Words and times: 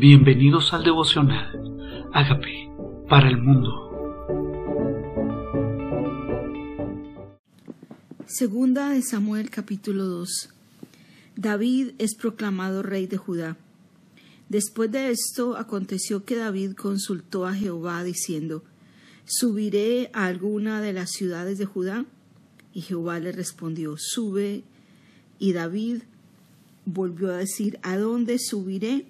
Bienvenidos 0.00 0.72
al 0.72 0.82
devocional. 0.82 2.08
Hágame 2.14 2.72
para 3.06 3.28
el 3.28 3.36
mundo. 3.36 3.68
Segunda 8.24 8.88
de 8.88 9.02
Samuel 9.02 9.50
capítulo 9.50 10.06
2. 10.06 10.48
David 11.36 11.90
es 11.98 12.14
proclamado 12.14 12.82
rey 12.82 13.06
de 13.06 13.18
Judá. 13.18 13.58
Después 14.48 14.90
de 14.90 15.10
esto 15.10 15.58
aconteció 15.58 16.24
que 16.24 16.36
David 16.36 16.76
consultó 16.76 17.46
a 17.46 17.52
Jehová 17.52 18.02
diciendo, 18.02 18.64
¿Subiré 19.26 20.08
a 20.14 20.24
alguna 20.24 20.80
de 20.80 20.94
las 20.94 21.10
ciudades 21.10 21.58
de 21.58 21.66
Judá? 21.66 22.06
Y 22.72 22.80
Jehová 22.80 23.18
le 23.18 23.32
respondió, 23.32 23.96
Sube. 23.98 24.64
Y 25.38 25.52
David 25.52 26.04
volvió 26.86 27.28
a 27.32 27.36
decir, 27.36 27.78
¿A 27.82 27.98
dónde 27.98 28.38
subiré? 28.38 29.04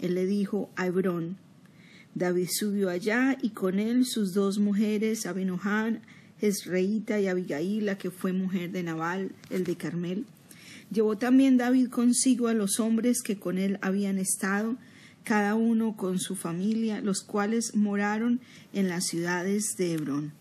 Él 0.00 0.14
le 0.14 0.26
dijo, 0.26 0.70
a 0.76 0.86
Hebrón. 0.86 1.36
David 2.14 2.48
subió 2.50 2.90
allá 2.90 3.36
y 3.40 3.50
con 3.50 3.78
él 3.78 4.04
sus 4.04 4.34
dos 4.34 4.58
mujeres, 4.58 5.26
Abinohan, 5.26 6.02
Jezreíta 6.40 7.20
y 7.20 7.28
Abigail, 7.28 7.86
la 7.86 7.98
que 7.98 8.10
fue 8.10 8.32
mujer 8.32 8.72
de 8.72 8.82
Nabal, 8.82 9.32
el 9.50 9.64
de 9.64 9.76
Carmel. 9.76 10.24
Llevó 10.90 11.16
también 11.16 11.56
David 11.56 11.88
consigo 11.88 12.48
a 12.48 12.54
los 12.54 12.80
hombres 12.80 13.22
que 13.22 13.38
con 13.38 13.58
él 13.58 13.78
habían 13.80 14.18
estado, 14.18 14.76
cada 15.22 15.54
uno 15.54 15.96
con 15.96 16.18
su 16.18 16.34
familia, 16.34 17.00
los 17.00 17.22
cuales 17.22 17.76
moraron 17.76 18.40
en 18.72 18.88
las 18.88 19.06
ciudades 19.06 19.76
de 19.76 19.92
Hebrón. 19.92 20.32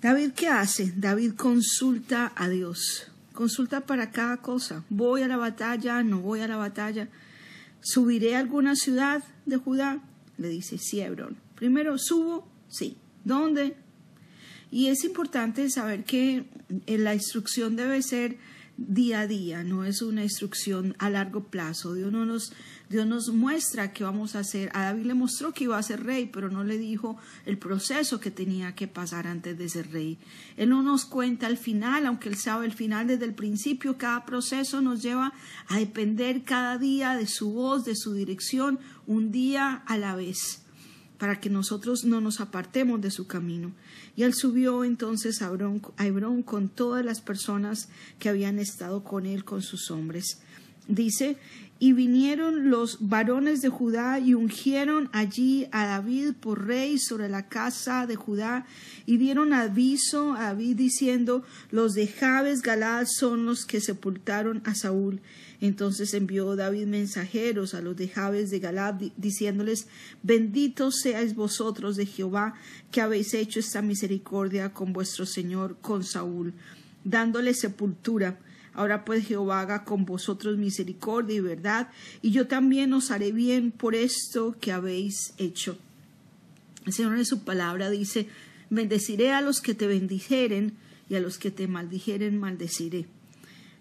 David, 0.00 0.32
¿qué 0.32 0.48
hace? 0.48 0.92
David 0.96 1.34
consulta 1.34 2.32
a 2.34 2.48
Dios. 2.48 3.10
Consulta 3.32 3.82
para 3.82 4.10
cada 4.10 4.38
cosa. 4.38 4.84
¿Voy 4.90 5.22
a 5.22 5.28
la 5.28 5.36
batalla? 5.36 6.02
¿No 6.02 6.20
voy 6.20 6.40
a 6.40 6.48
la 6.48 6.56
batalla? 6.56 7.08
¿Subiré 7.84 8.34
a 8.34 8.40
alguna 8.40 8.76
ciudad 8.76 9.22
de 9.44 9.58
Judá? 9.58 10.02
Le 10.38 10.48
dice, 10.48 10.78
sí, 10.78 11.00
Hebrón. 11.00 11.36
Primero, 11.54 11.98
¿subo? 11.98 12.48
Sí. 12.66 12.96
¿Dónde? 13.24 13.76
Y 14.70 14.88
es 14.88 15.04
importante 15.04 15.68
saber 15.70 16.04
que 16.04 16.46
la 16.86 17.14
instrucción 17.14 17.76
debe 17.76 18.02
ser 18.02 18.38
día 18.76 19.20
a 19.20 19.26
día, 19.26 19.62
no 19.62 19.84
es 19.84 20.02
una 20.02 20.24
instrucción 20.24 20.96
a 20.98 21.10
largo 21.10 21.44
plazo. 21.44 21.94
Dios, 21.94 22.10
no 22.10 22.24
nos, 22.26 22.52
Dios 22.88 23.06
nos 23.06 23.28
muestra 23.28 23.92
qué 23.92 24.04
vamos 24.04 24.36
a 24.36 24.40
hacer. 24.40 24.70
A 24.74 24.84
David 24.84 25.06
le 25.06 25.14
mostró 25.14 25.52
que 25.52 25.64
iba 25.64 25.78
a 25.78 25.82
ser 25.82 26.04
rey, 26.04 26.28
pero 26.32 26.50
no 26.50 26.64
le 26.64 26.78
dijo 26.78 27.16
el 27.46 27.58
proceso 27.58 28.20
que 28.20 28.30
tenía 28.30 28.74
que 28.74 28.88
pasar 28.88 29.26
antes 29.26 29.56
de 29.56 29.68
ser 29.68 29.90
rey. 29.90 30.18
Él 30.56 30.68
no 30.68 30.82
nos 30.82 31.04
cuenta 31.04 31.46
el 31.46 31.56
final, 31.56 32.06
aunque 32.06 32.28
él 32.28 32.36
sabe 32.36 32.66
el 32.66 32.72
final 32.72 33.06
desde 33.06 33.24
el 33.24 33.34
principio. 33.34 33.96
Cada 33.96 34.26
proceso 34.26 34.80
nos 34.82 35.02
lleva 35.02 35.32
a 35.68 35.78
depender 35.78 36.42
cada 36.44 36.78
día 36.78 37.16
de 37.16 37.26
su 37.26 37.52
voz, 37.52 37.84
de 37.84 37.96
su 37.96 38.12
dirección, 38.12 38.78
un 39.06 39.32
día 39.32 39.82
a 39.86 39.96
la 39.96 40.14
vez 40.14 40.60
para 41.18 41.40
que 41.40 41.48
nosotros 41.48 42.04
no 42.04 42.20
nos 42.20 42.40
apartemos 42.40 43.00
de 43.00 43.10
su 43.10 43.26
camino. 43.26 43.72
Y 44.16 44.24
él 44.24 44.34
subió 44.34 44.84
entonces 44.84 45.42
a 45.42 45.46
Hebrón, 45.46 46.42
con 46.42 46.68
todas 46.68 47.04
las 47.04 47.20
personas 47.20 47.88
que 48.18 48.28
habían 48.28 48.58
estado 48.58 49.04
con 49.04 49.24
él, 49.24 49.44
con 49.44 49.62
sus 49.62 49.90
hombres. 49.90 50.42
Dice, 50.86 51.38
y 51.80 51.92
vinieron 51.92 52.70
los 52.70 53.08
varones 53.08 53.60
de 53.60 53.68
Judá 53.68 54.20
y 54.20 54.34
ungieron 54.34 55.10
allí 55.12 55.66
a 55.72 55.86
David 55.86 56.32
por 56.38 56.66
rey 56.66 56.98
sobre 56.98 57.28
la 57.28 57.48
casa 57.48 58.06
de 58.06 58.16
Judá 58.16 58.64
y 59.06 59.16
dieron 59.16 59.52
aviso 59.52 60.34
a 60.34 60.44
David 60.44 60.76
diciendo, 60.76 61.42
los 61.70 61.94
de 61.94 62.06
Jabes 62.06 62.62
Galad 62.62 63.06
son 63.06 63.44
los 63.44 63.66
que 63.66 63.80
sepultaron 63.80 64.62
a 64.64 64.74
Saúl. 64.74 65.20
Entonces 65.60 66.14
envió 66.14 66.54
David 66.56 66.86
mensajeros 66.86 67.74
a 67.74 67.80
los 67.80 67.96
de 67.96 68.08
Jabes 68.08 68.50
de 68.50 68.60
Galad 68.60 68.94
diciéndoles, 69.16 69.88
benditos 70.22 71.00
seáis 71.00 71.34
vosotros 71.34 71.96
de 71.96 72.06
Jehová 72.06 72.54
que 72.92 73.00
habéis 73.00 73.34
hecho 73.34 73.58
esta 73.58 73.82
misericordia 73.82 74.72
con 74.72 74.92
vuestro 74.92 75.26
Señor, 75.26 75.76
con 75.80 76.04
Saúl, 76.04 76.54
dándole 77.04 77.52
sepultura 77.52 78.38
Ahora 78.74 79.04
pues 79.04 79.26
Jehová 79.26 79.60
haga 79.60 79.84
con 79.84 80.04
vosotros 80.04 80.58
misericordia 80.58 81.36
y 81.36 81.40
verdad, 81.40 81.90
y 82.22 82.30
yo 82.30 82.46
también 82.46 82.92
os 82.92 83.10
haré 83.10 83.32
bien 83.32 83.70
por 83.70 83.94
esto 83.94 84.56
que 84.60 84.72
habéis 84.72 85.32
hecho. 85.38 85.78
El 86.84 86.92
Señor 86.92 87.16
en 87.16 87.24
su 87.24 87.44
palabra 87.44 87.88
dice, 87.88 88.28
bendeciré 88.68 89.32
a 89.32 89.40
los 89.40 89.60
que 89.60 89.74
te 89.74 89.86
bendijeren, 89.86 90.76
y 91.08 91.14
a 91.14 91.20
los 91.20 91.38
que 91.38 91.50
te 91.50 91.68
maldijeren 91.68 92.38
maldeciré 92.38 93.06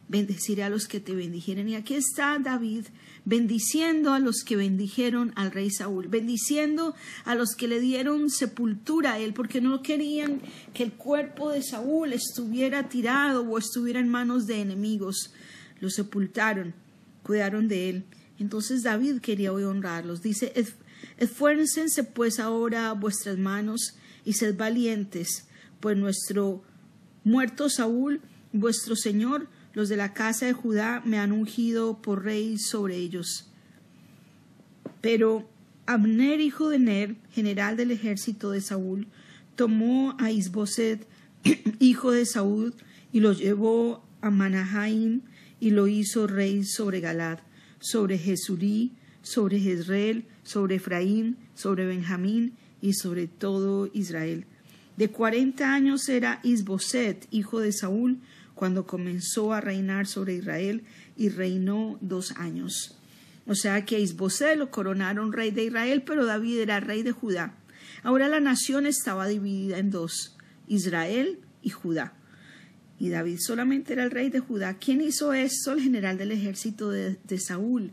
bendeciré 0.08 0.64
a 0.64 0.70
los 0.70 0.88
que 0.88 1.00
te 1.00 1.16
bendijeren. 1.16 1.70
Y 1.70 1.76
aquí 1.76 1.96
está 1.96 2.38
David 2.40 2.86
bendiciendo 3.26 4.14
a 4.14 4.20
los 4.20 4.44
que 4.46 4.56
bendijeron 4.56 5.32
al 5.36 5.52
rey 5.52 5.72
Saúl, 5.72 6.08
bendiciendo 6.08 6.96
a 7.26 7.36
los 7.36 7.56
que 7.56 7.68
le 7.68 7.80
dieron 7.80 8.30
sepultura 8.30 9.14
a 9.14 9.20
él, 9.20 9.34
porque 9.34 9.62
no 9.62 9.82
querían 9.82 10.42
que 10.74 10.84
el 10.84 10.94
cuerpo 10.94 11.52
de 11.52 11.64
Saúl 11.64 12.14
estuviera 12.14 12.90
tirado 12.90 13.42
o 13.42 13.58
estuviera 13.58 14.00
en 14.00 14.10
manos 14.10 14.46
de 14.46 14.62
enemigos. 14.62 15.34
Lo 15.80 15.90
sepultaron, 15.90 16.74
cuidaron 17.24 17.68
de 17.68 17.90
él. 17.90 18.04
Entonces 18.40 18.84
David 18.84 19.20
quería 19.22 19.54
hoy 19.54 19.64
honrarlos. 19.64 20.22
Dice, 20.22 20.54
esfuércense 21.18 22.04
pues 22.04 22.40
ahora 22.40 22.92
vuestras 22.94 23.38
manos 23.38 23.96
y 24.26 24.34
sed 24.34 24.56
valientes, 24.58 25.48
pues 25.80 25.98
nuestro 25.98 26.64
muerto 27.24 27.70
Saúl, 27.70 28.22
vuestro 28.52 28.96
Señor, 28.96 29.48
los 29.74 29.90
de 29.90 29.98
la 29.98 30.14
casa 30.14 30.46
de 30.46 30.54
Judá 30.54 31.02
me 31.06 31.18
han 31.20 31.32
ungido 31.32 32.02
por 32.02 32.24
rey 32.24 32.58
sobre 32.58 32.98
ellos. 32.98 33.50
Pero 35.02 35.50
Abner, 35.86 36.40
hijo 36.40 36.70
de 36.70 36.80
Ner, 36.80 37.16
general 37.32 37.76
del 37.76 37.92
ejército 37.92 38.52
de 38.52 38.62
Saúl, 38.62 39.08
tomó 39.56 40.16
a 40.20 40.32
Isboset, 40.32 41.08
hijo 41.80 42.12
de 42.12 42.26
Saúl, 42.26 42.74
y 43.12 43.20
lo 43.20 43.34
llevó 43.34 44.04
a 44.22 44.30
Manahaim 44.30 45.22
y 45.60 45.72
lo 45.72 45.88
hizo 45.88 46.28
rey 46.28 46.64
sobre 46.64 47.00
Galad, 47.00 47.40
sobre 47.80 48.18
Jesurí, 48.18 48.94
sobre 49.22 49.60
Jezreel, 49.60 50.26
sobre 50.44 50.76
Efraín, 50.76 51.38
sobre 51.54 51.86
Benjamín 51.86 52.54
y 52.82 52.94
sobre 52.94 53.28
todo 53.28 53.90
Israel. 53.94 54.46
De 54.98 55.10
cuarenta 55.10 55.74
años 55.74 56.08
era 56.10 56.40
Isboset, 56.44 57.28
hijo 57.32 57.60
de 57.60 57.72
Saúl, 57.72 58.20
cuando 58.56 58.86
comenzó 58.86 59.54
a 59.54 59.62
reinar 59.62 60.08
sobre 60.08 60.36
Israel 60.36 60.84
y 61.18 61.30
reinó 61.30 61.98
dos 62.02 62.32
años. 62.38 62.98
O 63.46 63.56
sea 63.56 63.84
que 63.86 63.98
a 63.98 64.00
Isbosé 64.00 64.56
lo 64.56 64.72
coronaron 64.72 65.34
rey 65.34 65.52
de 65.52 65.66
Israel, 65.66 66.04
pero 66.06 66.26
David 66.26 66.60
era 66.60 66.80
rey 66.80 67.04
de 67.04 67.12
Judá. 67.12 67.56
Ahora 68.04 68.28
la 68.28 68.40
nación 68.40 68.86
estaba 68.86 69.28
dividida 69.28 69.78
en 69.80 69.92
dos, 69.92 70.38
Israel 70.68 71.40
y 71.62 71.70
Judá. 71.70 72.14
Y 73.00 73.10
David 73.10 73.40
solamente 73.40 73.94
era 73.94 74.04
el 74.04 74.12
rey 74.12 74.30
de 74.30 74.40
Judá. 74.40 74.76
¿Quién 74.76 75.02
hizo 75.02 75.34
esto? 75.34 75.74
El 75.74 75.82
general 75.82 76.18
del 76.18 76.32
ejército 76.32 76.90
de, 76.90 77.18
de 77.24 77.40
Saúl, 77.40 77.92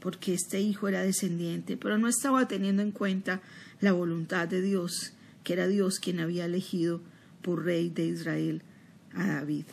porque 0.00 0.32
este 0.32 0.60
hijo 0.60 0.88
era 0.88 1.02
descendiente, 1.02 1.76
pero 1.76 1.98
no 1.98 2.08
estaba 2.08 2.48
teniendo 2.48 2.82
en 2.82 2.92
cuenta 2.92 3.42
la 3.80 3.92
voluntad 3.92 4.48
de 4.48 4.62
Dios, 4.62 5.12
que 5.44 5.52
era 5.52 5.66
Dios 5.66 5.98
quien 5.98 6.20
había 6.20 6.46
elegido 6.46 7.02
por 7.42 7.64
rey 7.64 7.90
de 7.90 8.06
Israel 8.06 8.62
a 9.14 9.26
David. 9.26 9.64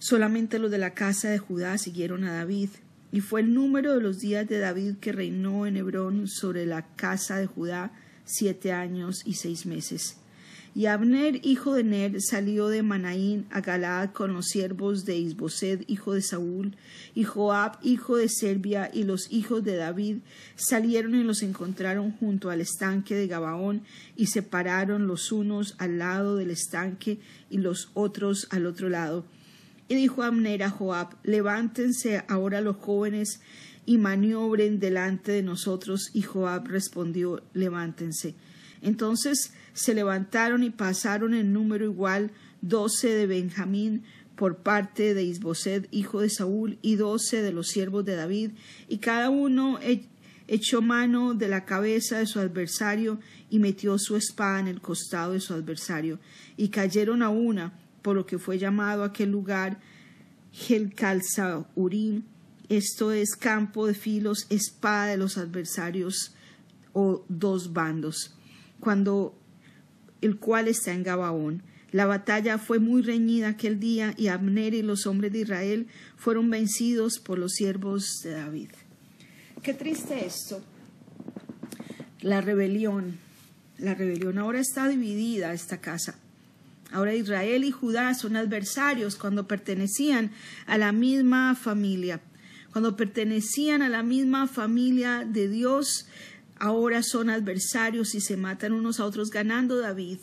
Solamente 0.00 0.58
los 0.58 0.70
de 0.70 0.78
la 0.78 0.94
casa 0.94 1.28
de 1.28 1.36
Judá 1.36 1.76
siguieron 1.76 2.24
a 2.24 2.32
David, 2.32 2.70
y 3.12 3.20
fue 3.20 3.42
el 3.42 3.52
número 3.52 3.94
de 3.94 4.00
los 4.00 4.18
días 4.18 4.48
de 4.48 4.58
David 4.58 4.94
que 4.98 5.12
reinó 5.12 5.66
en 5.66 5.76
Hebrón 5.76 6.26
sobre 6.26 6.64
la 6.64 6.86
casa 6.96 7.36
de 7.36 7.44
Judá 7.44 7.92
siete 8.24 8.72
años 8.72 9.20
y 9.26 9.34
seis 9.34 9.66
meses. 9.66 10.16
Y 10.74 10.86
Abner, 10.86 11.44
hijo 11.44 11.74
de 11.74 11.84
Ner, 11.84 12.22
salió 12.22 12.68
de 12.68 12.82
Manaín 12.82 13.44
a 13.50 13.60
Galaad 13.60 14.12
con 14.12 14.32
los 14.32 14.46
siervos 14.46 15.04
de 15.04 15.18
Isbosed, 15.18 15.82
hijo 15.86 16.14
de 16.14 16.22
Saúl, 16.22 16.76
y 17.14 17.24
Joab, 17.24 17.78
hijo 17.82 18.16
de 18.16 18.30
Serbia, 18.30 18.90
y 18.90 19.02
los 19.02 19.30
hijos 19.30 19.62
de 19.64 19.76
David, 19.76 20.20
salieron 20.56 21.14
y 21.14 21.24
los 21.24 21.42
encontraron 21.42 22.12
junto 22.12 22.48
al 22.48 22.62
estanque 22.62 23.14
de 23.14 23.26
Gabaón, 23.26 23.82
y 24.16 24.28
se 24.28 24.40
pararon 24.40 25.06
los 25.06 25.30
unos 25.30 25.74
al 25.76 25.98
lado 25.98 26.36
del 26.36 26.50
estanque 26.50 27.18
y 27.50 27.58
los 27.58 27.90
otros 27.92 28.48
al 28.50 28.64
otro 28.64 28.88
lado 28.88 29.26
y 29.90 29.96
dijo 29.96 30.22
Abner 30.22 30.62
a 30.62 30.70
Joab, 30.70 31.16
levántense 31.24 32.22
ahora 32.28 32.60
los 32.60 32.76
jóvenes 32.76 33.40
y 33.86 33.98
maniobren 33.98 34.78
delante 34.78 35.32
de 35.32 35.42
nosotros. 35.42 36.10
Y 36.14 36.22
Joab 36.22 36.68
respondió, 36.68 37.42
levántense. 37.54 38.36
Entonces 38.82 39.52
se 39.72 39.92
levantaron 39.92 40.62
y 40.62 40.70
pasaron 40.70 41.34
en 41.34 41.52
número 41.52 41.86
igual 41.86 42.30
doce 42.62 43.08
de 43.08 43.26
Benjamín 43.26 44.04
por 44.36 44.58
parte 44.58 45.12
de 45.12 45.24
Isbosed, 45.24 45.88
hijo 45.90 46.20
de 46.20 46.30
Saúl, 46.30 46.78
y 46.82 46.94
doce 46.94 47.42
de 47.42 47.50
los 47.50 47.66
siervos 47.66 48.04
de 48.04 48.14
David, 48.14 48.52
y 48.88 48.98
cada 48.98 49.28
uno 49.28 49.80
echó 50.46 50.82
mano 50.82 51.34
de 51.34 51.48
la 51.48 51.64
cabeza 51.64 52.20
de 52.20 52.26
su 52.26 52.38
adversario 52.38 53.18
y 53.50 53.58
metió 53.58 53.98
su 53.98 54.14
espada 54.14 54.60
en 54.60 54.68
el 54.68 54.80
costado 54.80 55.32
de 55.32 55.40
su 55.40 55.52
adversario, 55.52 56.20
y 56.56 56.68
cayeron 56.68 57.22
a 57.22 57.28
una, 57.28 57.72
por 58.02 58.16
lo 58.16 58.26
que 58.26 58.38
fue 58.38 58.58
llamado 58.58 59.04
aquel 59.04 59.30
lugar 59.30 59.80
Helcalzaurim, 60.52 62.22
Esto 62.68 63.12
es 63.12 63.36
campo 63.36 63.86
de 63.86 63.94
filos, 63.94 64.46
espada 64.50 65.06
de 65.06 65.16
los 65.16 65.38
adversarios 65.38 66.34
o 66.92 67.24
dos 67.28 67.72
bandos, 67.72 68.34
cuando 68.80 69.36
el 70.20 70.38
cual 70.38 70.68
está 70.68 70.92
en 70.92 71.02
Gabaón. 71.02 71.62
La 71.92 72.06
batalla 72.06 72.58
fue 72.58 72.78
muy 72.78 73.02
reñida 73.02 73.48
aquel 73.48 73.80
día 73.80 74.14
y 74.16 74.28
Abner 74.28 74.74
y 74.74 74.82
los 74.82 75.06
hombres 75.06 75.32
de 75.32 75.40
Israel 75.40 75.88
fueron 76.16 76.48
vencidos 76.48 77.18
por 77.18 77.38
los 77.38 77.52
siervos 77.54 78.20
de 78.22 78.30
David. 78.32 78.70
Qué 79.62 79.74
triste 79.74 80.24
esto. 80.24 80.62
La 82.20 82.40
rebelión, 82.40 83.18
la 83.78 83.94
rebelión 83.94 84.38
ahora 84.38 84.60
está 84.60 84.86
dividida 84.86 85.52
esta 85.52 85.80
casa. 85.80 86.18
Ahora 86.90 87.14
Israel 87.14 87.64
y 87.64 87.70
Judá 87.70 88.14
son 88.14 88.36
adversarios 88.36 89.16
cuando 89.16 89.46
pertenecían 89.46 90.32
a 90.66 90.78
la 90.78 90.92
misma 90.92 91.54
familia. 91.54 92.20
Cuando 92.72 92.96
pertenecían 92.96 93.82
a 93.82 93.88
la 93.88 94.02
misma 94.02 94.46
familia 94.46 95.24
de 95.24 95.48
Dios, 95.48 96.06
ahora 96.56 97.02
son 97.02 97.30
adversarios 97.30 98.14
y 98.14 98.20
se 98.20 98.36
matan 98.36 98.72
unos 98.72 99.00
a 99.00 99.04
otros 99.06 99.30
ganando 99.30 99.78
David 99.78 100.18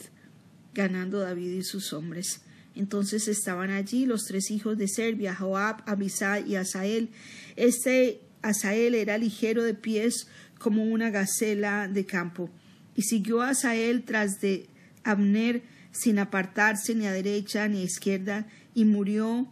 ganando 0.77 1.19
David 1.19 1.51
y 1.51 1.63
sus 1.63 1.91
hombres. 1.91 2.41
Entonces 2.75 3.27
estaban 3.27 3.71
allí 3.71 4.05
los 4.05 4.25
tres 4.25 4.51
hijos 4.51 4.77
de 4.77 4.87
Serbia, 4.87 5.35
Joab, 5.35 5.81
Abisai 5.87 6.49
y 6.49 6.55
Asael. 6.55 7.09
Este 7.55 8.21
Asael 8.43 8.93
era 8.93 9.17
ligero 9.17 9.63
de 9.63 9.73
pies 9.73 10.27
como 10.59 10.85
una 10.85 11.09
gacela 11.09 11.87
de 11.87 12.05
campo. 12.05 12.49
Y 12.95 13.01
siguió 13.01 13.41
Asael 13.41 14.03
tras 14.03 14.39
de 14.39 14.69
Abner 15.03 15.63
sin 15.97 16.19
apartarse 16.19 16.95
ni 16.95 17.05
a 17.05 17.11
derecha 17.11 17.67
ni 17.67 17.81
a 17.81 17.83
izquierda, 17.83 18.47
y 18.73 18.85
murió. 18.85 19.47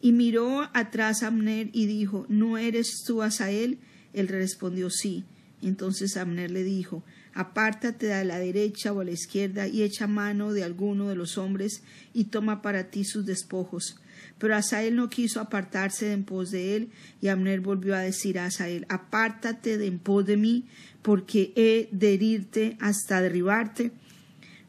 Y 0.00 0.12
miró 0.12 0.70
atrás 0.74 1.22
a 1.22 1.26
Abner 1.28 1.70
y 1.72 1.86
dijo, 1.86 2.24
¿No 2.28 2.56
eres 2.56 3.02
tú 3.06 3.22
Asael? 3.22 3.78
Él 4.12 4.28
respondió, 4.28 4.90
sí. 4.90 5.24
Entonces 5.60 6.16
Abner 6.16 6.50
le 6.50 6.62
dijo, 6.62 7.02
apártate 7.34 8.12
a 8.12 8.24
la 8.24 8.38
derecha 8.38 8.92
o 8.92 9.00
a 9.00 9.04
la 9.04 9.10
izquierda 9.10 9.66
y 9.66 9.82
echa 9.82 10.06
mano 10.06 10.52
de 10.52 10.64
alguno 10.64 11.08
de 11.08 11.16
los 11.16 11.36
hombres 11.38 11.82
y 12.14 12.24
toma 12.24 12.62
para 12.62 12.90
ti 12.90 13.04
sus 13.04 13.26
despojos. 13.26 14.00
Pero 14.38 14.54
Asael 14.54 14.94
no 14.94 15.08
quiso 15.08 15.40
apartarse 15.40 16.06
de 16.06 16.12
en 16.12 16.24
pos 16.24 16.50
de 16.50 16.76
él, 16.76 16.90
y 17.20 17.28
Abner 17.28 17.60
volvió 17.60 17.94
a 17.94 18.00
decir 18.00 18.38
a 18.38 18.46
Asael, 18.46 18.86
apártate 18.88 19.78
de 19.78 19.86
en 19.86 19.98
pos 19.98 20.26
de 20.26 20.36
mí, 20.36 20.66
porque 21.02 21.52
he 21.56 21.88
de 21.92 22.14
herirte 22.14 22.76
hasta 22.80 23.20
derribarte. 23.20 23.90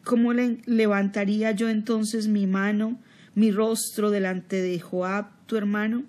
¿Cómo 0.09 0.33
le 0.33 0.57
levantaría 0.65 1.51
yo 1.51 1.69
entonces 1.69 2.27
mi 2.27 2.47
mano, 2.47 2.99
mi 3.35 3.51
rostro 3.51 4.09
delante 4.09 4.59
de 4.59 4.79
Joab, 4.79 5.27
tu 5.45 5.55
hermano? 5.55 6.03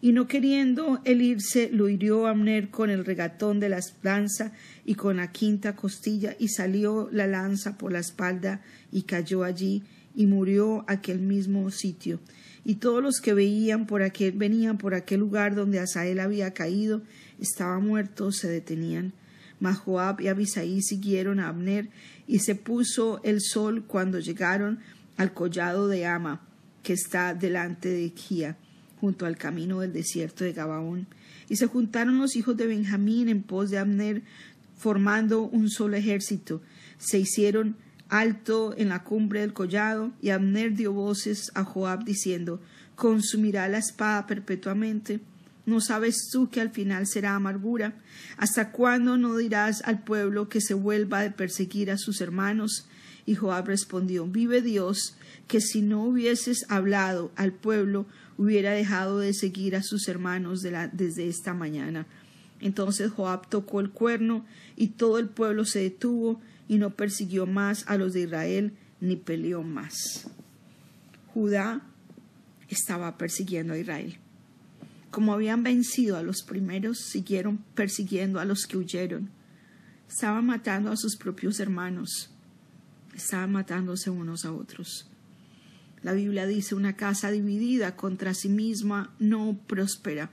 Y 0.00 0.12
no 0.12 0.28
queriendo 0.28 1.00
él 1.04 1.20
irse, 1.20 1.68
lo 1.72 1.88
hirió 1.88 2.28
Abner 2.28 2.70
con 2.70 2.90
el 2.90 3.04
regatón 3.04 3.58
de 3.58 3.70
la 3.70 3.80
lanza 4.04 4.52
y 4.84 4.94
con 4.94 5.16
la 5.16 5.32
quinta 5.32 5.74
costilla, 5.74 6.36
y 6.38 6.46
salió 6.46 7.08
la 7.10 7.26
lanza 7.26 7.76
por 7.76 7.90
la 7.90 7.98
espalda 7.98 8.62
y 8.92 9.02
cayó 9.02 9.42
allí, 9.42 9.82
y 10.14 10.26
murió 10.26 10.84
aquel 10.86 11.18
mismo 11.18 11.72
sitio. 11.72 12.20
Y 12.64 12.76
todos 12.76 13.02
los 13.02 13.16
que 13.20 13.34
veían 13.34 13.88
por 13.88 14.04
aquel, 14.04 14.30
venían 14.30 14.78
por 14.78 14.94
aquel 14.94 15.18
lugar 15.18 15.56
donde 15.56 15.80
Asael 15.80 16.20
había 16.20 16.54
caído, 16.54 17.02
estaba 17.40 17.80
muerto, 17.80 18.30
se 18.30 18.46
detenían. 18.46 19.12
Mas 19.64 19.78
Joab 19.78 20.20
y 20.20 20.28
Abisaí 20.28 20.82
siguieron 20.82 21.40
a 21.40 21.48
Abner, 21.48 21.88
y 22.26 22.40
se 22.40 22.54
puso 22.54 23.22
el 23.24 23.40
sol 23.40 23.84
cuando 23.86 24.18
llegaron 24.18 24.80
al 25.16 25.32
collado 25.32 25.88
de 25.88 26.04
Ama, 26.04 26.46
que 26.82 26.92
está 26.92 27.32
delante 27.32 27.88
de 27.88 28.10
Gía, 28.10 28.58
junto 29.00 29.24
al 29.24 29.38
camino 29.38 29.80
del 29.80 29.94
desierto 29.94 30.44
de 30.44 30.52
Gabaón. 30.52 31.06
Y 31.48 31.56
se 31.56 31.66
juntaron 31.66 32.18
los 32.18 32.36
hijos 32.36 32.58
de 32.58 32.66
Benjamín 32.66 33.30
en 33.30 33.42
pos 33.42 33.70
de 33.70 33.78
Abner, 33.78 34.22
formando 34.76 35.44
un 35.44 35.70
solo 35.70 35.96
ejército. 35.96 36.60
Se 36.98 37.18
hicieron 37.18 37.78
alto 38.10 38.74
en 38.76 38.90
la 38.90 39.02
cumbre 39.02 39.40
del 39.40 39.54
collado, 39.54 40.12
y 40.20 40.28
Abner 40.28 40.74
dio 40.74 40.92
voces 40.92 41.50
a 41.54 41.64
Joab 41.64 42.04
diciendo 42.04 42.60
¿Consumirá 42.96 43.66
la 43.68 43.78
espada 43.78 44.26
perpetuamente? 44.26 45.20
¿No 45.66 45.80
sabes 45.80 46.28
tú 46.30 46.50
que 46.50 46.60
al 46.60 46.70
final 46.70 47.06
será 47.06 47.34
amargura? 47.34 47.94
¿Hasta 48.36 48.70
cuándo 48.70 49.16
no 49.16 49.36
dirás 49.36 49.82
al 49.84 50.04
pueblo 50.04 50.48
que 50.48 50.60
se 50.60 50.74
vuelva 50.74 51.22
de 51.22 51.30
perseguir 51.30 51.90
a 51.90 51.96
sus 51.96 52.20
hermanos? 52.20 52.86
Y 53.24 53.34
Joab 53.34 53.66
respondió 53.66 54.26
Vive 54.26 54.60
Dios, 54.60 55.16
que 55.48 55.60
si 55.60 55.80
no 55.80 56.04
hubieses 56.04 56.66
hablado 56.68 57.32
al 57.36 57.52
pueblo, 57.52 58.06
hubiera 58.36 58.72
dejado 58.72 59.18
de 59.20 59.32
seguir 59.32 59.74
a 59.76 59.82
sus 59.82 60.08
hermanos 60.08 60.62
desde 60.62 61.28
esta 61.28 61.54
mañana. 61.54 62.06
Entonces 62.60 63.10
Joab 63.10 63.48
tocó 63.48 63.80
el 63.80 63.90
cuerno 63.90 64.44
y 64.76 64.88
todo 64.88 65.18
el 65.18 65.28
pueblo 65.28 65.64
se 65.64 65.80
detuvo 65.80 66.40
y 66.68 66.76
no 66.76 66.90
persiguió 66.90 67.46
más 67.46 67.84
a 67.86 67.96
los 67.96 68.12
de 68.12 68.22
Israel 68.22 68.72
ni 69.00 69.16
peleó 69.16 69.62
más. 69.62 70.28
Judá 71.32 71.82
estaba 72.68 73.16
persiguiendo 73.18 73.74
a 73.74 73.78
Israel. 73.78 74.18
Como 75.14 75.32
habían 75.32 75.62
vencido 75.62 76.16
a 76.16 76.24
los 76.24 76.42
primeros, 76.42 76.98
siguieron 76.98 77.58
persiguiendo 77.76 78.40
a 78.40 78.44
los 78.44 78.66
que 78.66 78.76
huyeron. 78.76 79.30
Estaban 80.08 80.44
matando 80.44 80.90
a 80.90 80.96
sus 80.96 81.14
propios 81.14 81.60
hermanos. 81.60 82.30
Estaban 83.14 83.52
matándose 83.52 84.10
unos 84.10 84.44
a 84.44 84.52
otros. 84.52 85.08
La 86.02 86.14
Biblia 86.14 86.48
dice 86.48 86.74
una 86.74 86.96
casa 86.96 87.30
dividida 87.30 87.94
contra 87.94 88.34
sí 88.34 88.48
misma 88.48 89.14
no 89.20 89.56
prospera. 89.68 90.30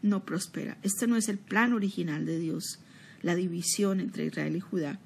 No 0.00 0.24
prospera. 0.24 0.78
Este 0.82 1.06
no 1.06 1.16
es 1.16 1.28
el 1.28 1.36
plan 1.36 1.74
original 1.74 2.24
de 2.24 2.38
Dios 2.38 2.78
la 3.20 3.34
división 3.34 4.00
entre 4.00 4.24
Israel 4.24 4.56
y 4.56 4.60
Judá. 4.60 4.98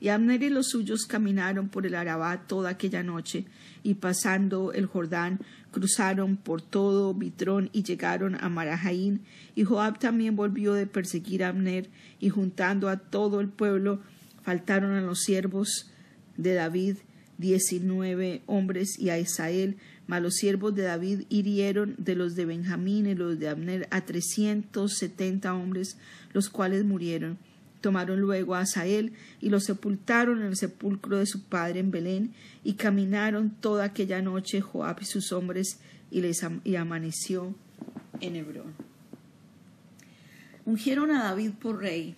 Y 0.00 0.08
Abner 0.08 0.42
y 0.42 0.50
los 0.50 0.68
suyos 0.68 1.06
caminaron 1.06 1.68
por 1.68 1.86
el 1.86 1.94
Arabá 1.94 2.46
toda 2.46 2.70
aquella 2.70 3.02
noche, 3.02 3.46
y 3.82 3.94
pasando 3.94 4.72
el 4.72 4.86
Jordán, 4.86 5.40
cruzaron 5.70 6.36
por 6.36 6.62
todo 6.62 7.14
Bitrón 7.14 7.70
y 7.72 7.82
llegaron 7.82 8.36
a 8.40 8.48
Marajaín. 8.48 9.22
Y 9.54 9.64
Joab 9.64 9.98
también 9.98 10.36
volvió 10.36 10.74
de 10.74 10.86
perseguir 10.86 11.44
a 11.44 11.48
Abner, 11.48 11.88
y 12.20 12.28
juntando 12.28 12.88
a 12.88 12.98
todo 12.98 13.40
el 13.40 13.48
pueblo, 13.48 14.00
faltaron 14.42 14.92
a 14.92 15.00
los 15.00 15.20
siervos 15.20 15.90
de 16.36 16.54
David 16.54 16.96
diecinueve 17.38 18.42
hombres 18.46 18.98
y 18.98 19.10
a 19.10 19.18
Isael, 19.18 19.76
mas 20.06 20.20
los 20.20 20.34
siervos 20.34 20.74
de 20.74 20.82
David 20.82 21.22
hirieron 21.28 21.94
de 21.98 22.16
los 22.16 22.34
de 22.34 22.44
Benjamín 22.44 23.06
y 23.06 23.14
los 23.14 23.38
de 23.38 23.48
Abner 23.48 23.88
a 23.90 24.04
trescientos 24.04 24.98
setenta 24.98 25.54
hombres, 25.54 25.96
los 26.32 26.48
cuales 26.48 26.84
murieron. 26.84 27.38
Tomaron 27.88 28.20
luego 28.20 28.54
a 28.54 28.60
Asael 28.60 29.14
y 29.40 29.48
lo 29.48 29.60
sepultaron 29.60 30.42
en 30.42 30.48
el 30.48 30.58
sepulcro 30.58 31.16
de 31.16 31.24
su 31.24 31.44
padre 31.44 31.80
en 31.80 31.90
Belén, 31.90 32.34
y 32.62 32.74
caminaron 32.74 33.48
toda 33.48 33.84
aquella 33.84 34.20
noche 34.20 34.60
Joab 34.60 34.98
y 35.00 35.06
sus 35.06 35.32
hombres, 35.32 35.78
y, 36.10 36.20
les 36.20 36.44
y 36.64 36.76
amaneció 36.76 37.54
en 38.20 38.36
Hebrón. 38.36 38.74
Ungieron 40.66 41.10
a 41.12 41.24
David 41.24 41.52
por 41.52 41.78
rey, 41.78 42.14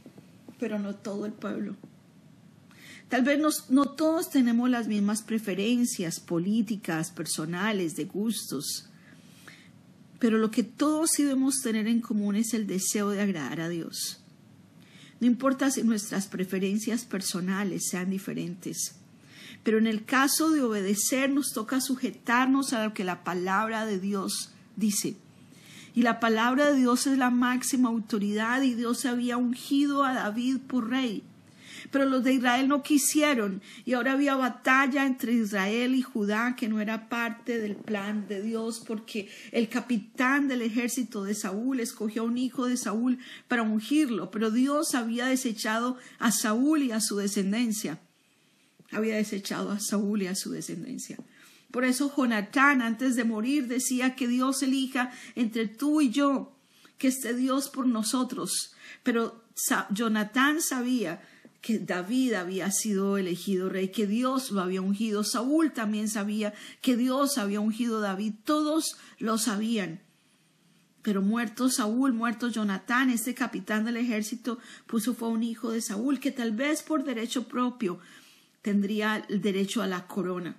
pero 0.58 0.80
no 0.80 0.96
todo 0.96 1.24
el 1.24 1.34
pueblo. 1.34 1.76
Tal 3.08 3.22
vez 3.22 3.38
no 3.68 3.90
todos 3.90 4.28
tenemos 4.28 4.68
las 4.68 4.88
mismas 4.88 5.22
preferencias 5.22 6.18
políticas, 6.18 7.12
personales, 7.12 7.94
de 7.94 8.06
gustos, 8.06 8.88
pero 10.18 10.36
lo 10.36 10.50
que 10.50 10.64
todos 10.64 11.10
debemos 11.16 11.60
tener 11.62 11.86
en 11.86 12.00
común 12.00 12.34
es 12.34 12.54
el 12.54 12.66
deseo 12.66 13.10
de 13.10 13.20
agradar 13.20 13.60
a 13.60 13.68
Dios. 13.68 14.19
No 15.20 15.26
importa 15.26 15.70
si 15.70 15.82
nuestras 15.82 16.26
preferencias 16.26 17.04
personales 17.04 17.88
sean 17.90 18.10
diferentes, 18.10 18.96
pero 19.62 19.78
en 19.78 19.86
el 19.86 20.04
caso 20.04 20.50
de 20.50 20.62
obedecer 20.62 21.30
nos 21.30 21.52
toca 21.52 21.80
sujetarnos 21.80 22.72
a 22.72 22.84
lo 22.84 22.94
que 22.94 23.04
la 23.04 23.22
palabra 23.22 23.84
de 23.84 24.00
Dios 24.00 24.50
dice. 24.76 25.16
Y 25.94 26.02
la 26.02 26.20
palabra 26.20 26.70
de 26.70 26.78
Dios 26.78 27.06
es 27.06 27.18
la 27.18 27.30
máxima 27.30 27.88
autoridad 27.88 28.62
y 28.62 28.74
Dios 28.74 29.04
había 29.04 29.36
ungido 29.36 30.04
a 30.04 30.14
David 30.14 30.58
por 30.66 30.88
rey. 30.88 31.22
Pero 31.90 32.04
los 32.04 32.24
de 32.24 32.34
Israel 32.34 32.68
no 32.68 32.82
quisieron 32.82 33.62
y 33.84 33.94
ahora 33.94 34.12
había 34.12 34.34
batalla 34.34 35.06
entre 35.06 35.32
Israel 35.32 35.94
y 35.94 36.02
Judá 36.02 36.56
que 36.56 36.68
no 36.68 36.80
era 36.80 37.08
parte 37.08 37.58
del 37.58 37.76
plan 37.76 38.26
de 38.28 38.42
Dios 38.42 38.82
porque 38.86 39.28
el 39.52 39.68
capitán 39.68 40.48
del 40.48 40.62
ejército 40.62 41.24
de 41.24 41.34
Saúl 41.34 41.80
escogió 41.80 42.22
a 42.22 42.26
un 42.26 42.38
hijo 42.38 42.66
de 42.66 42.76
Saúl 42.76 43.18
para 43.48 43.62
ungirlo, 43.62 44.30
pero 44.30 44.50
Dios 44.50 44.94
había 44.94 45.26
desechado 45.26 45.96
a 46.18 46.32
Saúl 46.32 46.82
y 46.82 46.92
a 46.92 47.00
su 47.00 47.16
descendencia. 47.16 48.00
Había 48.92 49.16
desechado 49.16 49.70
a 49.70 49.78
Saúl 49.78 50.22
y 50.22 50.26
a 50.26 50.34
su 50.34 50.50
descendencia. 50.50 51.16
Por 51.70 51.84
eso 51.84 52.12
Jonatán 52.14 52.82
antes 52.82 53.14
de 53.14 53.24
morir 53.24 53.68
decía 53.68 54.16
que 54.16 54.26
Dios 54.26 54.62
elija 54.62 55.12
entre 55.36 55.68
tú 55.68 56.00
y 56.00 56.10
yo, 56.10 56.56
que 56.98 57.08
esté 57.08 57.34
Dios 57.34 57.68
por 57.68 57.86
nosotros. 57.86 58.74
Pero 59.02 59.44
Jonatán 59.90 60.60
sabía 60.60 61.22
que 61.60 61.78
David 61.78 62.34
había 62.34 62.70
sido 62.70 63.18
elegido 63.18 63.68
rey, 63.68 63.88
que 63.88 64.06
Dios 64.06 64.50
lo 64.50 64.62
había 64.62 64.80
ungido. 64.80 65.24
Saúl 65.24 65.72
también 65.72 66.08
sabía 66.08 66.54
que 66.80 66.96
Dios 66.96 67.38
había 67.38 67.60
ungido 67.60 67.98
a 67.98 68.00
David. 68.00 68.34
Todos 68.44 68.96
lo 69.18 69.36
sabían. 69.36 70.00
Pero 71.02 71.22
muerto 71.22 71.68
Saúl, 71.68 72.12
muerto 72.12 72.48
Jonatán, 72.48 73.10
este 73.10 73.34
capitán 73.34 73.84
del 73.84 73.96
ejército, 73.96 74.58
puso 74.86 75.14
fue 75.14 75.28
un 75.28 75.42
hijo 75.42 75.70
de 75.70 75.80
Saúl 75.80 76.20
que 76.20 76.30
tal 76.30 76.52
vez 76.52 76.82
por 76.82 77.04
derecho 77.04 77.48
propio 77.48 77.98
tendría 78.62 79.24
el 79.28 79.40
derecho 79.40 79.82
a 79.82 79.86
la 79.86 80.06
corona. 80.06 80.56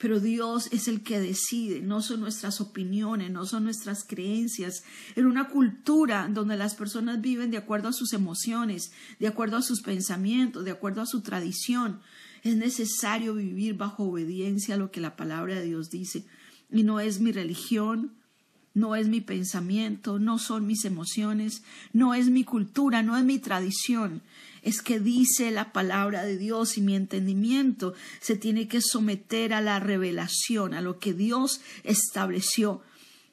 Pero 0.00 0.18
Dios 0.18 0.68
es 0.72 0.88
el 0.88 1.02
que 1.02 1.20
decide, 1.20 1.82
no 1.82 2.00
son 2.00 2.20
nuestras 2.20 2.62
opiniones, 2.62 3.30
no 3.30 3.44
son 3.44 3.64
nuestras 3.64 4.02
creencias. 4.02 4.82
En 5.14 5.26
una 5.26 5.48
cultura 5.48 6.26
donde 6.32 6.56
las 6.56 6.74
personas 6.74 7.20
viven 7.20 7.50
de 7.50 7.58
acuerdo 7.58 7.88
a 7.88 7.92
sus 7.92 8.14
emociones, 8.14 8.92
de 9.18 9.26
acuerdo 9.26 9.58
a 9.58 9.62
sus 9.62 9.82
pensamientos, 9.82 10.64
de 10.64 10.70
acuerdo 10.70 11.02
a 11.02 11.06
su 11.06 11.20
tradición, 11.20 12.00
es 12.42 12.56
necesario 12.56 13.34
vivir 13.34 13.74
bajo 13.74 14.04
obediencia 14.04 14.76
a 14.76 14.78
lo 14.78 14.90
que 14.90 15.02
la 15.02 15.16
palabra 15.16 15.56
de 15.56 15.66
Dios 15.66 15.90
dice. 15.90 16.24
Y 16.72 16.82
no 16.82 16.98
es 16.98 17.20
mi 17.20 17.30
religión, 17.30 18.14
no 18.74 18.94
es 18.96 19.08
mi 19.08 19.20
pensamiento, 19.20 20.18
no 20.18 20.38
son 20.38 20.66
mis 20.66 20.84
emociones, 20.84 21.62
no 21.92 22.14
es 22.14 22.30
mi 22.30 22.44
cultura, 22.44 23.02
no 23.02 23.16
es 23.16 23.24
mi 23.24 23.38
tradición. 23.38 24.22
Es 24.62 24.82
que 24.82 25.00
dice 25.00 25.50
la 25.50 25.72
palabra 25.72 26.24
de 26.24 26.36
Dios 26.36 26.76
y 26.76 26.82
mi 26.82 26.94
entendimiento 26.94 27.94
se 28.20 28.36
tiene 28.36 28.68
que 28.68 28.80
someter 28.80 29.54
a 29.54 29.60
la 29.60 29.80
revelación, 29.80 30.74
a 30.74 30.82
lo 30.82 30.98
que 30.98 31.14
Dios 31.14 31.60
estableció. 31.82 32.82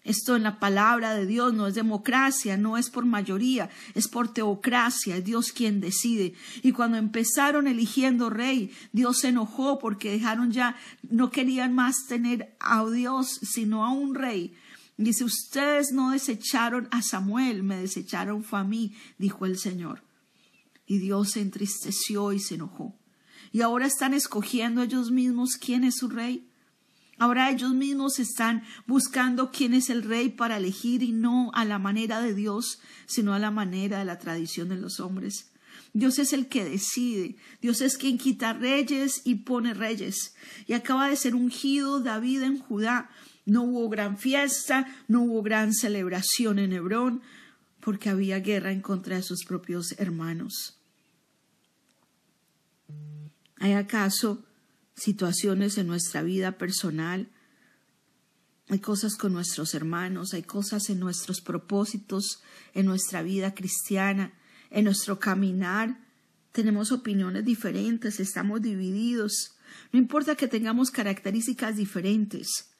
Esto 0.08 0.38
en 0.38 0.44
la 0.44 0.58
palabra 0.58 1.13
de 1.15 1.25
Dios 1.25 1.53
no 1.53 1.67
es 1.67 1.75
democracia, 1.75 2.56
no 2.56 2.77
es 2.77 2.89
por 2.89 3.06
mayoría, 3.06 3.70
es 3.94 4.08
por 4.08 4.34
teocracia, 4.34 5.17
es 5.17 5.25
Dios 5.25 5.51
quien 5.51 5.82
decide. 5.82 6.34
Y 6.63 6.72
cuando 6.72 6.96
empezaron 6.96 7.67
eligiendo 7.67 8.29
rey, 8.29 8.72
Dios 8.94 9.20
se 9.20 9.27
enojó 9.27 9.79
porque 9.79 10.10
dejaron 10.10 10.53
ya, 10.53 10.77
no 11.10 11.29
querían 11.29 11.75
más 11.75 12.08
tener 12.08 12.56
a 12.62 12.89
Dios, 12.89 13.38
sino 13.44 13.84
a 13.84 13.91
un 13.91 14.15
rey. 14.15 14.56
Dice, 14.98 15.24
ustedes 15.24 15.92
no 15.92 16.12
desecharon 16.12 16.88
a 16.92 17.04
Samuel, 17.04 17.62
me 17.62 17.77
desecharon 17.77 18.44
fue 18.44 18.60
a 18.60 18.63
mí, 18.63 18.96
dijo 19.20 19.46
el 19.46 19.60
Señor. 19.60 20.04
Y 20.88 20.98
Dios 20.98 21.32
se 21.32 21.42
entristeció 21.42 22.34
y 22.34 22.39
se 22.39 22.56
enojó. 22.56 22.96
Y 23.51 23.62
ahora 23.62 23.86
están 23.86 24.13
escogiendo 24.13 24.82
ellos 24.82 25.12
mismos 25.12 25.58
quién 25.60 25.84
es 25.84 25.98
su 25.98 26.10
rey. 26.10 26.50
Ahora 27.20 27.50
ellos 27.50 27.74
mismos 27.74 28.20
están 28.20 28.63
buscando 28.86 29.51
quién 29.51 29.74
es 29.74 29.89
el 29.89 30.04
rey 30.04 30.30
para 30.30 30.58
elegir 30.58 31.04
y 31.04 31.12
no 31.12 31.51
a 31.54 31.66
la 31.66 31.80
manera 31.80 32.22
de 32.22 32.34
Dios, 32.34 32.80
sino 33.06 33.34
a 33.34 33.39
la 33.39 33.51
manera 33.51 34.00
de 34.00 34.06
la 34.06 34.20
tradición 34.20 34.70
de 34.70 34.77
los 34.77 35.00
hombres. 35.00 35.51
Dios 35.94 36.20
es 36.20 36.34
el 36.34 36.48
que 36.48 36.63
decide. 36.63 37.38
Dios 37.62 37.82
es 37.82 37.98
quien 37.98 38.18
quita 38.18 38.54
reyes 38.54 39.22
y 39.24 39.36
pone 39.36 39.74
reyes. 39.74 40.36
Y 40.68 40.74
acaba 40.74 41.10
de 41.10 41.16
ser 41.16 41.34
ungido 41.34 42.01
David 42.01 42.44
en 42.44 42.60
Judá. 42.60 43.10
No 43.48 43.63
hubo 43.63 43.88
gran 43.88 44.18
fiesta, 44.18 44.86
no 45.08 45.24
hubo 45.24 45.42
gran 45.42 45.74
celebración 45.74 46.60
en 46.60 46.74
Hebrón, 46.74 47.22
porque 47.80 48.10
había 48.10 48.42
guerra 48.42 48.74
en 48.74 48.82
contra 48.82 49.16
de 49.16 49.24
sus 49.24 49.46
propios 49.46 49.94
hermanos. 49.98 50.82
¿Hay 53.56 53.72
acaso 53.72 54.44
situaciones 54.98 55.77
en 55.77 55.88
nuestra 55.88 56.24
vida 56.24 56.58
personal? 56.58 57.30
Hay 58.68 58.80
cosas 58.80 59.16
con 59.16 59.32
nuestros 59.32 59.74
hermanos, 59.74 60.34
hay 60.34 60.44
cosas 60.44 60.89
en 60.89 61.00
nuestros 61.00 61.39
propósitos, 61.39 62.44
en 62.74 62.86
nuestra 62.86 63.22
vida 63.22 63.56
cristiana, 63.56 64.34
en 64.72 64.84
nuestro 64.84 65.20
caminar. 65.20 66.01
Tenemos 66.51 66.92
opiniones 66.92 67.46
diferentes, 67.46 68.20
estamos 68.20 68.62
divididos. 68.62 69.56
No 69.94 70.00
importa 70.00 70.36
que 70.36 70.50
tengamos 70.50 70.92
características 70.92 71.77
diferentes, 71.77 72.72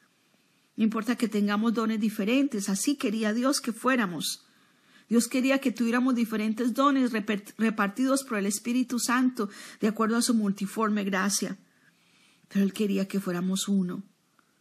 no 0.78 0.84
importa 0.84 1.16
que 1.16 1.28
tengamos 1.28 1.74
dones 1.74 2.00
diferentes, 2.00 2.70
así 2.70 2.96
quería 2.96 3.34
Dios 3.34 3.60
que 3.60 3.74
fuéramos. 3.74 4.46
Dios 5.10 5.28
quería 5.28 5.60
que 5.60 5.72
tuviéramos 5.72 6.14
diferentes 6.16 6.74
dones 6.74 7.12
repartidos 7.12 8.24
por 8.24 8.38
el 8.38 8.46
Espíritu 8.46 9.00
Santo 9.00 9.50
de 9.82 9.88
acuerdo 9.88 10.18
a 10.18 10.22
su 10.22 10.36
multiforme 10.36 11.04
gracia. 11.04 11.58
Pero 12.50 12.64
Él 12.64 12.74
quería 12.74 13.08
que 13.08 13.20
fuéramos 13.20 13.68
uno. 13.68 14.04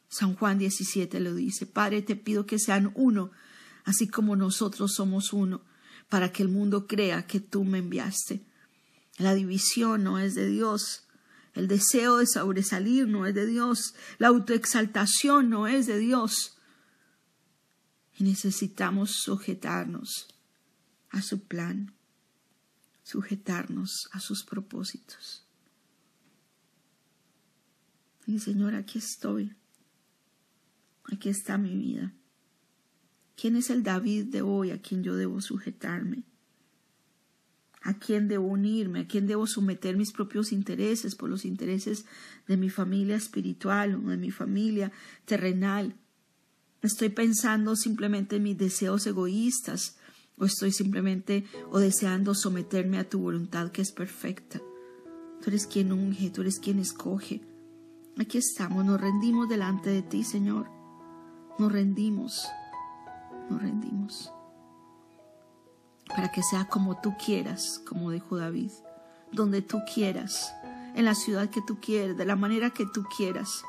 San 0.08 0.34
Juan 0.34 0.58
17 0.58 1.20
lo 1.20 1.34
dice, 1.34 1.66
Padre, 1.66 2.00
te 2.00 2.16
pido 2.16 2.46
que 2.46 2.58
sean 2.58 2.92
uno, 2.94 3.30
así 3.84 4.08
como 4.08 4.36
nosotros 4.36 4.94
somos 4.94 5.32
uno, 5.32 5.62
para 6.08 6.32
que 6.32 6.42
el 6.42 6.48
mundo 6.48 6.86
crea 6.86 7.26
que 7.26 7.40
tú 7.40 7.64
me 7.64 7.78
enviaste. 7.78 8.46
La 9.18 9.34
división 9.34 10.04
no 10.04 10.18
es 10.18 10.34
de 10.34 10.48
Dios. 10.48 11.05
El 11.56 11.68
deseo 11.68 12.18
de 12.18 12.26
sobresalir 12.26 13.08
no 13.08 13.24
es 13.24 13.34
de 13.34 13.46
Dios. 13.46 13.94
La 14.18 14.28
autoexaltación 14.28 15.48
no 15.48 15.66
es 15.66 15.86
de 15.86 15.98
Dios. 15.98 16.58
Y 18.18 18.24
necesitamos 18.24 19.22
sujetarnos 19.22 20.28
a 21.08 21.22
su 21.22 21.44
plan, 21.44 21.94
sujetarnos 23.02 24.10
a 24.12 24.20
sus 24.20 24.44
propósitos. 24.44 25.46
Y 28.26 28.38
Señor, 28.38 28.74
aquí 28.74 28.98
estoy. 28.98 29.56
Aquí 31.04 31.30
está 31.30 31.56
mi 31.56 31.74
vida. 31.74 32.12
¿Quién 33.34 33.56
es 33.56 33.70
el 33.70 33.82
David 33.82 34.26
de 34.26 34.42
hoy 34.42 34.72
a 34.72 34.82
quien 34.82 35.02
yo 35.02 35.16
debo 35.16 35.40
sujetarme? 35.40 36.24
¿A 37.86 37.94
quién 37.94 38.26
debo 38.26 38.48
unirme? 38.48 39.00
¿A 39.00 39.06
quién 39.06 39.28
debo 39.28 39.46
someter 39.46 39.96
mis 39.96 40.10
propios 40.10 40.50
intereses 40.50 41.14
por 41.14 41.30
los 41.30 41.44
intereses 41.44 42.04
de 42.48 42.56
mi 42.56 42.68
familia 42.68 43.14
espiritual 43.14 43.94
o 43.94 44.08
de 44.08 44.16
mi 44.16 44.32
familia 44.32 44.90
terrenal? 45.24 45.94
¿Estoy 46.82 47.10
pensando 47.10 47.76
simplemente 47.76 48.36
en 48.36 48.42
mis 48.42 48.58
deseos 48.58 49.06
egoístas 49.06 49.98
o 50.36 50.46
estoy 50.46 50.72
simplemente 50.72 51.44
o 51.70 51.78
deseando 51.78 52.34
someterme 52.34 52.98
a 52.98 53.08
tu 53.08 53.20
voluntad 53.20 53.70
que 53.70 53.82
es 53.82 53.92
perfecta? 53.92 54.58
Tú 55.40 55.50
eres 55.50 55.68
quien 55.68 55.92
unge, 55.92 56.30
tú 56.30 56.40
eres 56.40 56.58
quien 56.58 56.80
escoge. 56.80 57.40
Aquí 58.18 58.38
estamos, 58.38 58.84
nos 58.84 59.00
rendimos 59.00 59.48
delante 59.48 59.90
de 59.90 60.02
ti, 60.02 60.24
Señor. 60.24 60.68
Nos 61.56 61.70
rendimos, 61.70 62.48
nos 63.48 63.62
rendimos. 63.62 64.35
Para 66.08 66.30
que 66.30 66.42
sea 66.42 66.66
como 66.68 67.00
tú 67.00 67.14
quieras, 67.22 67.82
como 67.86 68.10
dijo 68.10 68.36
David, 68.36 68.70
donde 69.32 69.62
tú 69.62 69.78
quieras, 69.92 70.54
en 70.94 71.04
la 71.04 71.14
ciudad 71.14 71.50
que 71.50 71.60
tú 71.66 71.78
quieras, 71.80 72.16
de 72.16 72.24
la 72.24 72.36
manera 72.36 72.70
que 72.70 72.86
tú 72.86 73.04
quieras. 73.16 73.64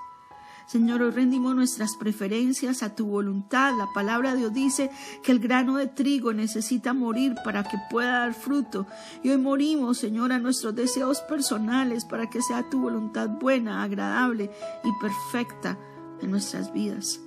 Señor, 0.68 1.02
hoy 1.02 1.12
rendimos 1.12 1.56
nuestras 1.56 1.96
preferencias 1.96 2.84
a 2.84 2.94
tu 2.94 3.06
voluntad. 3.06 3.74
La 3.78 3.88
palabra 3.94 4.34
de 4.34 4.40
Dios 4.40 4.54
dice 4.54 4.92
que 5.24 5.32
el 5.32 5.40
grano 5.40 5.78
de 5.78 5.88
trigo 5.88 6.34
necesita 6.34 6.94
morir 6.94 7.36
para 7.46 7.64
que 7.64 7.78
pueda 7.90 8.20
dar 8.20 8.34
fruto. 8.34 8.86
Y 9.24 9.30
hoy 9.30 9.38
morimos, 9.38 9.98
Señor, 9.98 10.34
a 10.34 10.40
nuestros 10.40 10.76
deseos 10.76 11.22
personales 11.22 12.04
para 12.04 12.30
que 12.30 12.42
sea 12.42 12.70
tu 12.70 12.82
voluntad 12.82 13.30
buena, 13.30 13.82
agradable 13.82 14.52
y 14.84 14.90
perfecta 15.00 15.78
en 16.22 16.32
nuestras 16.32 16.74
vidas. 16.74 17.22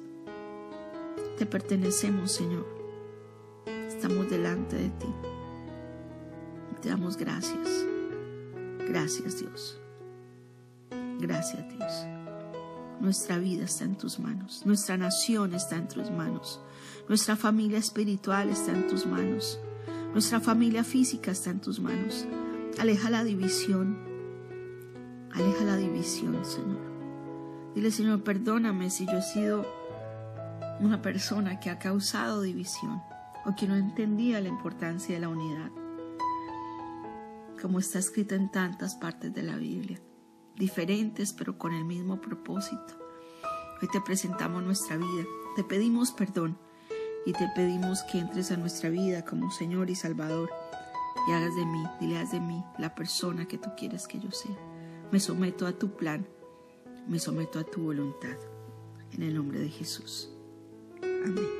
Te 1.38 1.46
pertenecemos, 1.46 2.32
Señor. 2.32 2.79
Estamos 4.02 4.30
delante 4.30 4.76
de 4.76 4.88
ti. 4.88 5.14
Te 6.80 6.88
damos 6.88 7.18
gracias. 7.18 7.84
Gracias, 8.88 9.40
Dios. 9.40 9.78
Gracias, 11.18 11.68
Dios. 11.68 12.06
Nuestra 12.98 13.36
vida 13.36 13.64
está 13.64 13.84
en 13.84 13.96
tus 13.96 14.18
manos, 14.18 14.64
nuestra 14.64 14.96
nación 14.96 15.54
está 15.54 15.76
en 15.76 15.88
tus 15.88 16.10
manos, 16.10 16.62
nuestra 17.10 17.36
familia 17.36 17.76
espiritual 17.76 18.48
está 18.48 18.72
en 18.72 18.88
tus 18.88 19.04
manos, 19.04 19.60
nuestra 20.14 20.40
familia 20.40 20.82
física 20.82 21.32
está 21.32 21.50
en 21.50 21.60
tus 21.60 21.78
manos. 21.78 22.24
Aleja 22.78 23.10
la 23.10 23.22
división, 23.22 23.98
aleja 25.30 25.64
la 25.64 25.76
división, 25.76 26.42
Señor. 26.46 26.80
Dile, 27.74 27.90
Señor, 27.90 28.22
perdóname 28.22 28.88
si 28.88 29.04
yo 29.04 29.18
he 29.18 29.22
sido 29.22 29.66
una 30.80 31.02
persona 31.02 31.60
que 31.60 31.68
ha 31.68 31.78
causado 31.78 32.40
división 32.40 33.02
o 33.46 33.54
que 33.56 33.66
no 33.66 33.76
entendía 33.76 34.40
la 34.40 34.48
importancia 34.48 35.14
de 35.14 35.20
la 35.20 35.28
unidad, 35.28 35.70
como 37.60 37.78
está 37.78 37.98
escrito 37.98 38.34
en 38.34 38.50
tantas 38.50 38.94
partes 38.94 39.32
de 39.34 39.42
la 39.42 39.56
Biblia 39.56 40.00
diferentes 40.60 41.32
pero 41.32 41.58
con 41.58 41.72
el 41.72 41.84
mismo 41.84 42.20
propósito. 42.20 42.94
Hoy 43.82 43.88
te 43.88 44.00
presentamos 44.00 44.62
nuestra 44.62 44.96
vida, 44.96 45.24
te 45.56 45.64
pedimos 45.64 46.12
perdón 46.12 46.56
y 47.26 47.32
te 47.32 47.48
pedimos 47.56 48.02
que 48.04 48.18
entres 48.18 48.52
a 48.52 48.56
nuestra 48.56 48.90
vida 48.90 49.24
como 49.24 49.50
Señor 49.50 49.90
y 49.90 49.96
Salvador 49.96 50.50
y 51.28 51.32
hagas 51.32 51.56
de 51.56 51.66
mí, 51.66 51.82
dile 51.98 52.24
de 52.26 52.40
mí 52.40 52.62
la 52.78 52.94
persona 52.94 53.46
que 53.46 53.58
tú 53.58 53.70
quieres 53.76 54.06
que 54.06 54.20
yo 54.20 54.30
sea. 54.30 54.56
Me 55.10 55.18
someto 55.18 55.66
a 55.66 55.72
tu 55.72 55.96
plan, 55.96 56.26
me 57.08 57.18
someto 57.18 57.58
a 57.58 57.64
tu 57.64 57.82
voluntad. 57.82 58.36
En 59.12 59.24
el 59.24 59.34
nombre 59.34 59.58
de 59.58 59.68
Jesús. 59.68 60.30
Amén. 61.02 61.59